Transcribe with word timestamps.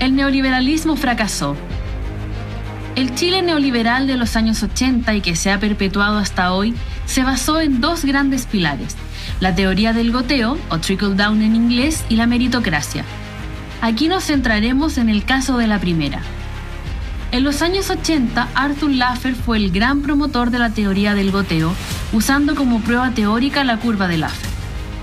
El 0.00 0.14
neoliberalismo 0.14 0.94
fracasó. 0.94 1.56
El 2.94 3.14
Chile 3.16 3.42
neoliberal 3.42 4.06
de 4.06 4.16
los 4.16 4.36
años 4.36 4.62
80 4.62 5.14
y 5.14 5.20
que 5.20 5.34
se 5.34 5.50
ha 5.50 5.58
perpetuado 5.58 6.18
hasta 6.18 6.52
hoy 6.52 6.74
se 7.04 7.24
basó 7.24 7.60
en 7.60 7.80
dos 7.80 8.04
grandes 8.04 8.46
pilares, 8.46 8.96
la 9.40 9.54
teoría 9.54 9.92
del 9.92 10.12
goteo, 10.12 10.56
o 10.68 10.78
trickle 10.78 11.14
down 11.14 11.42
en 11.42 11.56
inglés, 11.56 12.04
y 12.08 12.16
la 12.16 12.26
meritocracia. 12.26 13.04
Aquí 13.80 14.08
nos 14.08 14.24
centraremos 14.24 14.98
en 14.98 15.08
el 15.08 15.24
caso 15.24 15.58
de 15.58 15.66
la 15.66 15.80
primera. 15.80 16.20
En 17.30 17.44
los 17.44 17.60
años 17.62 17.90
80, 17.90 18.48
Arthur 18.54 18.90
Laffer 18.90 19.34
fue 19.34 19.58
el 19.58 19.70
gran 19.70 20.02
promotor 20.02 20.50
de 20.50 20.58
la 20.58 20.70
teoría 20.70 21.14
del 21.14 21.30
goteo, 21.30 21.74
usando 22.12 22.54
como 22.54 22.80
prueba 22.80 23.10
teórica 23.10 23.64
la 23.64 23.78
curva 23.78 24.08
de 24.08 24.18
Laffer. 24.18 24.47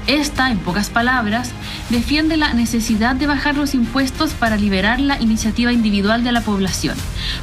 Esta, 0.08 0.52
en 0.52 0.60
pocas 0.60 0.90
palabras, 0.90 1.50
defiende 1.90 2.38
la 2.38 2.54
necesidad 2.54 3.16
de 3.16 3.26
bajar 3.26 3.56
los 3.56 3.74
impuestos 3.74 4.34
para 4.34 4.56
liberar 4.56 5.00
la 5.00 5.20
iniciativa 5.20 5.74
individual 5.74 6.24
de 6.24 6.32
la 6.32 6.42
población, 6.42 6.96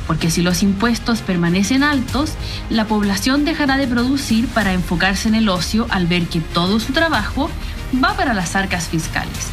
porque 0.06 0.30
si 0.30 0.42
los 0.42 0.62
impuestos 0.62 1.22
permanecen 1.22 1.82
altos, 1.82 2.34
la 2.70 2.84
población 2.84 3.44
dejará 3.44 3.78
de 3.78 3.88
producir 3.88 4.46
para 4.46 4.72
enfocarse 4.72 5.28
en 5.28 5.34
el 5.34 5.48
ocio 5.48 5.86
al 5.90 6.06
ver 6.06 6.26
que 6.28 6.40
todo 6.40 6.78
su 6.78 6.92
trabajo 6.92 7.50
va 8.02 8.16
para 8.16 8.32
las 8.32 8.54
arcas 8.54 8.86
fiscales. 8.86 9.48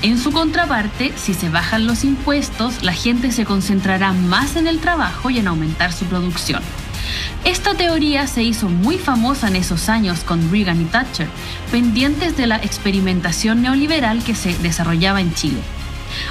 En 0.00 0.18
su 0.18 0.32
contraparte, 0.32 1.12
si 1.16 1.34
se 1.34 1.50
bajan 1.50 1.86
los 1.86 2.02
impuestos, 2.02 2.82
la 2.82 2.94
gente 2.94 3.30
se 3.30 3.44
concentrará 3.44 4.12
más 4.12 4.56
en 4.56 4.66
el 4.66 4.80
trabajo 4.80 5.28
y 5.28 5.38
en 5.38 5.48
aumentar 5.48 5.92
su 5.92 6.06
producción. 6.06 6.62
Esta 7.44 7.74
teoría 7.74 8.26
se 8.26 8.42
hizo 8.42 8.68
muy 8.68 8.98
famosa 8.98 9.48
en 9.48 9.56
esos 9.56 9.88
años 9.88 10.20
con 10.20 10.50
Reagan 10.50 10.80
y 10.80 10.84
Thatcher, 10.84 11.28
pendientes 11.70 12.36
de 12.36 12.46
la 12.46 12.56
experimentación 12.56 13.62
neoliberal 13.62 14.22
que 14.22 14.34
se 14.34 14.56
desarrollaba 14.58 15.20
en 15.20 15.34
Chile. 15.34 15.60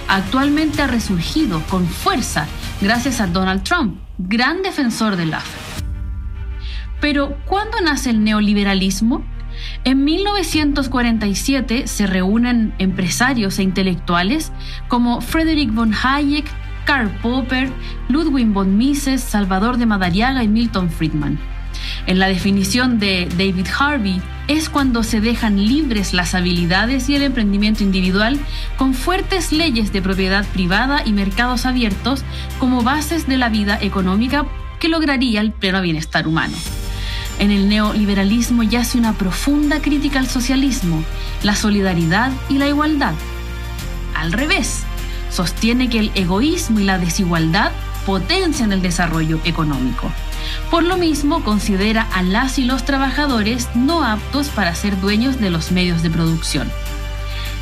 Actualmente 0.08 0.82
ha 0.82 0.88
resurgido 0.88 1.62
con 1.70 1.88
fuerza 1.88 2.48
gracias 2.82 3.20
a 3.20 3.28
Donald 3.28 3.64
Trump, 3.64 4.00
gran 4.18 4.62
defensor 4.62 5.16
del 5.16 5.34
AFE. 5.34 5.58
Pero, 7.00 7.36
¿cuándo 7.46 7.82
nace 7.82 8.12
el 8.12 8.24
neoliberalismo? 8.24 9.26
En 9.84 10.04
1947 10.04 11.88
se 11.88 12.08
reúnen 12.08 12.74
empresarios 12.78 13.60
e 13.60 13.64
intelectuales 13.64 14.52
como 14.88 15.22
Frederick 15.22 15.74
von 15.74 15.94
Hayek, 15.94 16.46
Karl 16.92 17.10
Popper, 17.22 17.70
Ludwig 18.10 18.48
von 18.48 18.78
Mises, 18.78 19.22
Salvador 19.24 19.78
de 19.78 19.86
Madariaga 19.86 20.44
y 20.44 20.50
Milton 20.50 20.90
Friedman. 20.90 21.40
En 22.06 22.20
la 22.20 22.28
definición 22.28 23.00
de 23.00 23.30
David 23.38 23.68
Harvey, 23.80 24.22
es 24.50 24.68
cuando 24.68 25.02
se 25.04 25.22
dejan 25.22 25.56
libres 25.56 26.12
las 26.12 26.36
habilidades 26.36 27.08
y 27.08 27.16
el 27.16 27.22
emprendimiento 27.22 27.82
individual 27.82 28.38
con 28.76 28.94
fuertes 28.94 29.54
leyes 29.54 29.94
de 29.94 30.02
propiedad 30.02 30.46
privada 30.48 31.02
y 31.06 31.14
mercados 31.14 31.66
abiertos 31.66 32.26
como 32.60 32.84
bases 32.84 33.26
de 33.26 33.38
la 33.38 33.48
vida 33.48 33.80
económica 33.80 34.46
que 34.82 34.90
lograría 34.90 35.40
el 35.40 35.54
pleno 35.54 35.82
bienestar 35.82 36.28
humano. 36.28 36.58
En 37.40 37.52
el 37.52 37.70
neoliberalismo 37.70 38.64
yace 38.64 38.98
una 38.98 39.14
profunda 39.14 39.82
crítica 39.82 40.20
al 40.20 40.28
socialismo, 40.28 41.06
la 41.42 41.56
solidaridad 41.56 42.34
y 42.50 42.58
la 42.58 42.68
igualdad. 42.68 43.14
Al 44.14 44.34
revés, 44.34 44.84
sostiene 45.32 45.90
que 45.90 46.00
el 46.00 46.12
egoísmo 46.16 46.80
y 46.80 46.84
la 46.84 46.98
desigualdad 46.98 47.72
potencian 48.06 48.72
el 48.72 48.82
desarrollo 48.82 49.40
económico. 49.46 50.12
Por 50.70 50.84
lo 50.84 50.98
mismo, 50.98 51.44
considera 51.44 52.08
a 52.14 52.24
las 52.24 52.58
y 52.58 52.64
los 52.64 52.84
trabajadores 52.84 53.70
no 53.76 54.04
aptos 54.04 54.50
para 54.50 54.76
ser 54.76 55.00
dueños 55.00 55.40
de 55.40 55.50
los 55.50 55.72
medios 55.72 56.02
de 56.02 56.10
producción. 56.10 56.72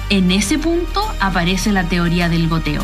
En 0.09 0.31
ese 0.31 0.57
punto 0.57 1.03
aparece 1.19 1.71
la 1.71 1.83
teoría 1.83 2.29
del 2.29 2.47
goteo. 2.47 2.81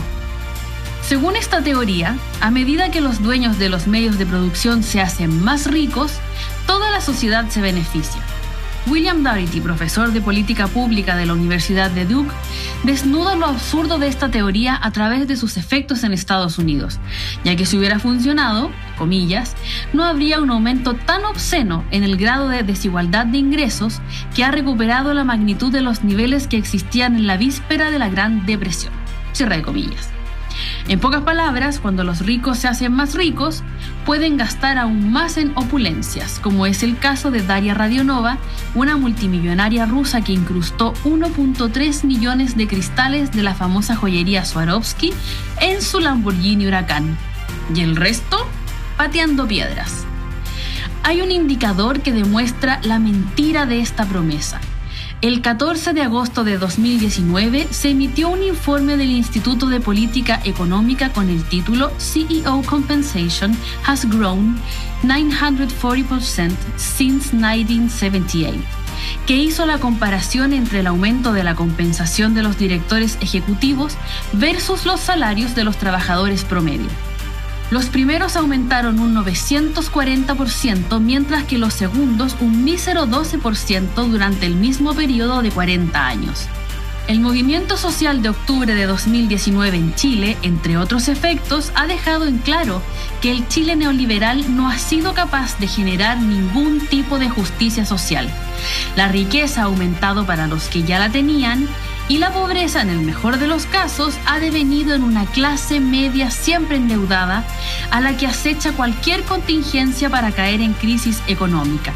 Según 1.01 1.35
esta 1.35 1.61
teoría, 1.61 2.17
a 2.41 2.49
medida 2.51 2.89
que 2.89 3.01
los 3.01 3.21
dueños 3.21 3.59
de 3.59 3.69
los 3.69 3.87
medios 3.87 4.17
de 4.17 4.25
producción 4.25 4.83
se 4.83 5.01
hacen 5.01 5.43
más 5.43 5.67
ricos, 5.67 6.13
toda 6.65 6.89
la 6.91 6.99
sociedad 6.99 7.47
se 7.49 7.61
beneficia. 7.61 8.21
William 8.87 9.23
Darity, 9.23 9.61
profesor 9.61 10.11
de 10.13 10.21
política 10.21 10.67
pública 10.67 11.15
de 11.15 11.25
la 11.25 11.33
Universidad 11.33 11.89
de 11.89 12.05
Duke, 12.05 12.33
desnuda 12.83 13.35
lo 13.35 13.47
absurdo 13.47 13.97
de 13.97 14.07
esta 14.07 14.29
teoría 14.29 14.79
a 14.81 14.91
través 14.91 15.27
de 15.27 15.35
sus 15.35 15.57
efectos 15.57 16.03
en 16.03 16.13
Estados 16.13 16.59
Unidos, 16.59 16.99
ya 17.43 17.55
que 17.55 17.65
si 17.65 17.77
hubiera 17.77 17.97
funcionado, 17.97 18.69
comillas, 18.97 19.55
no 19.91 20.03
habría 20.03 20.39
un 20.39 20.51
aumento 20.51 20.93
tan 20.93 21.25
obsceno 21.25 21.83
en 21.89 22.03
el 22.03 22.15
grado 22.15 22.47
de 22.47 22.61
desigualdad 22.61 23.25
de 23.25 23.39
ingresos 23.39 24.01
que 24.35 24.43
ha 24.43 24.51
recuperado 24.51 25.13
la 25.13 25.23
magnitud 25.23 25.71
de 25.71 25.81
los 25.81 26.03
niveles 26.03 26.47
que 26.47 26.57
existían 26.57 27.15
en 27.15 27.25
la 27.25 27.37
víspera 27.37 27.89
de 27.89 27.99
la 27.99 28.09
Gran 28.09 28.45
Depresión. 28.45 28.93
Cierra 29.33 29.57
de 29.57 29.63
comillas. 29.63 30.14
En 30.87 30.99
pocas 30.99 31.23
palabras, 31.23 31.79
cuando 31.79 32.03
los 32.03 32.19
ricos 32.19 32.59
se 32.59 32.67
hacen 32.67 32.93
más 32.93 33.15
ricos, 33.15 33.63
pueden 34.05 34.37
gastar 34.37 34.77
aún 34.77 35.11
más 35.11 35.37
en 35.37 35.51
opulencias, 35.55 36.39
como 36.39 36.67
es 36.67 36.83
el 36.83 36.99
caso 36.99 37.31
de 37.31 37.41
Daria 37.41 37.73
Radionova, 37.73 38.37
una 38.75 38.95
multimillonaria 38.95 39.87
rusa 39.87 40.21
que 40.21 40.33
incrustó 40.33 40.93
1.3 41.03 42.03
millones 42.03 42.55
de 42.55 42.67
cristales 42.67 43.31
de 43.31 43.41
la 43.41 43.55
famosa 43.55 43.95
joyería 43.95 44.45
Swarovski 44.45 45.11
en 45.59 45.81
su 45.81 45.99
Lamborghini 45.99 46.67
Huracán. 46.67 47.17
Y 47.73 47.81
el 47.81 47.95
resto, 47.95 48.37
pateando 48.95 49.47
piedras. 49.47 50.05
Hay 51.01 51.21
un 51.21 51.31
indicador 51.31 52.01
que 52.01 52.11
demuestra 52.11 52.79
la 52.83 52.99
mentira 52.99 53.65
de 53.65 53.79
esta 53.79 54.05
promesa 54.05 54.61
el 55.27 55.41
14 55.41 55.93
de 55.93 56.03
agosto 56.03 56.43
de 56.43 56.59
2019 56.59 57.69
se 57.71 57.89
emitió 57.89 58.29
un 58.29 58.43
informe 58.43 58.95
del 58.95 59.09
Instituto 59.09 59.65
de 59.69 59.79
Política 59.79 60.39
Económica 60.43 61.11
con 61.13 61.31
el 61.31 61.43
título 61.45 61.91
CEO 61.97 62.61
Compensation 62.61 63.57
has 63.87 64.07
grown 64.07 64.55
940% 65.01 66.51
since 66.75 67.35
1978 67.35 68.59
que 69.25 69.35
hizo 69.35 69.65
la 69.65 69.79
comparación 69.79 70.53
entre 70.53 70.81
el 70.81 70.87
aumento 70.87 71.33
de 71.33 71.43
la 71.43 71.55
compensación 71.55 72.35
de 72.35 72.43
los 72.43 72.59
directores 72.59 73.17
ejecutivos 73.19 73.97
versus 74.33 74.85
los 74.85 74.99
salarios 74.99 75.55
de 75.55 75.63
los 75.63 75.77
trabajadores 75.77 76.43
promedio. 76.43 77.14
Los 77.71 77.87
primeros 77.87 78.35
aumentaron 78.35 78.99
un 78.99 79.15
940%, 79.15 80.99
mientras 80.99 81.43
que 81.45 81.57
los 81.57 81.73
segundos 81.73 82.35
un 82.39 82.63
mísero 82.63 83.07
12% 83.07 84.07
durante 84.07 84.45
el 84.45 84.55
mismo 84.55 84.93
periodo 84.93 85.41
de 85.41 85.49
40 85.49 86.05
años. 86.05 86.47
El 87.07 87.19
movimiento 87.19 87.77
social 87.77 88.23
de 88.23 88.29
octubre 88.29 88.73
de 88.73 88.87
2019 88.87 89.77
en 89.77 89.93
Chile, 89.93 90.37
entre 90.41 90.77
otros 90.77 91.07
efectos, 91.07 91.71
ha 91.75 91.85
dejado 91.85 92.25
en 92.25 92.39
claro 92.39 92.81
que 93.21 93.31
el 93.31 93.47
Chile 93.47 93.75
neoliberal 93.75 94.55
no 94.55 94.69
ha 94.69 94.79
sido 94.79 95.13
capaz 95.13 95.59
de 95.59 95.67
generar 95.67 96.19
ningún 96.19 96.79
tipo 96.87 97.19
de 97.19 97.29
justicia 97.29 97.85
social. 97.85 98.27
La 98.95 99.07
riqueza 99.07 99.61
ha 99.61 99.65
aumentado 99.65 100.25
para 100.25 100.47
los 100.47 100.67
que 100.67 100.81
ya 100.81 100.97
la 100.97 101.09
tenían 101.09 101.67
y 102.07 102.19
la 102.19 102.31
pobreza, 102.31 102.81
en 102.81 102.89
el 102.89 102.99
mejor 102.99 103.39
de 103.39 103.47
los 103.47 103.65
casos, 103.65 104.15
ha 104.27 104.39
devenido 104.39 104.93
en 104.93 105.03
una 105.03 105.25
clase 105.25 105.79
media 105.79 106.29
siempre 106.29 106.77
endeudada 106.77 107.43
a 107.89 107.99
la 107.99 108.15
que 108.15 108.27
acecha 108.27 108.73
cualquier 108.73 109.23
contingencia 109.23 110.09
para 110.09 110.31
caer 110.31 110.61
en 110.61 110.73
crisis 110.73 111.21
económica, 111.27 111.93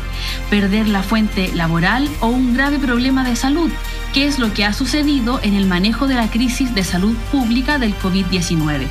perder 0.50 0.88
la 0.88 1.04
fuente 1.04 1.52
laboral 1.54 2.10
o 2.22 2.28
un 2.28 2.56
grave 2.56 2.80
problema 2.80 3.24
de 3.24 3.36
salud, 3.36 3.70
que 4.14 4.26
es 4.26 4.40
lo 4.40 4.52
que 4.54 4.66
ha 4.66 4.74
sucedido 4.74 5.40
en 5.44 5.54
el 5.54 5.68
manejo 5.68 6.08
de 6.08 6.16
la 6.16 6.32
crisis 6.32 6.74
de 6.74 6.84
salud 6.84 7.16
pública 7.32 7.78
del 7.78 7.96
COVID-19. 8.00 8.88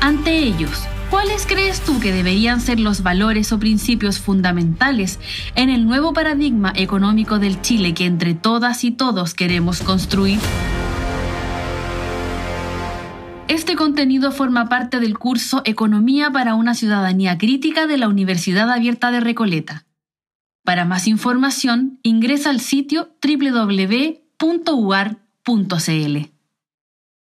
Ante 0.00 0.38
ellos, 0.38 0.86
¿Cuáles 1.10 1.46
crees 1.46 1.80
tú 1.80 2.00
que 2.00 2.12
deberían 2.12 2.60
ser 2.60 2.78
los 2.78 3.02
valores 3.02 3.50
o 3.52 3.58
principios 3.58 4.18
fundamentales 4.18 5.18
en 5.54 5.70
el 5.70 5.86
nuevo 5.86 6.12
paradigma 6.12 6.72
económico 6.76 7.38
del 7.38 7.62
Chile 7.62 7.94
que 7.94 8.04
entre 8.04 8.34
todas 8.34 8.84
y 8.84 8.90
todos 8.90 9.32
queremos 9.32 9.80
construir? 9.80 10.38
Este 13.48 13.74
contenido 13.74 14.32
forma 14.32 14.68
parte 14.68 15.00
del 15.00 15.18
curso 15.18 15.62
Economía 15.64 16.30
para 16.30 16.54
una 16.54 16.74
ciudadanía 16.74 17.38
crítica 17.38 17.86
de 17.86 17.96
la 17.96 18.08
Universidad 18.08 18.70
Abierta 18.70 19.10
de 19.10 19.20
Recoleta. 19.20 19.86
Para 20.62 20.84
más 20.84 21.08
información, 21.08 21.98
ingresa 22.02 22.50
al 22.50 22.60
sitio 22.60 23.16
www.uar.cl. 23.22 24.28